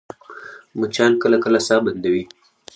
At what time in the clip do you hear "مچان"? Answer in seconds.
0.79-1.11